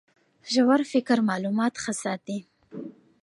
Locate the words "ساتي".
2.03-2.39